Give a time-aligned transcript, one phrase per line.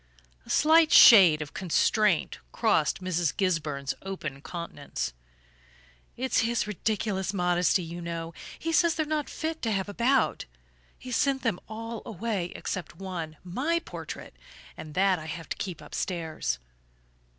[0.47, 3.37] A slight shade of constraint crossed Mrs.
[3.37, 5.13] Gisburn's open countenance.
[6.17, 8.33] "It's his ridiculous modesty, you know.
[8.57, 10.45] He says they're not fit to have about;
[10.97, 14.35] he's sent them all away except one my portrait
[14.75, 16.57] and that I have to keep upstairs."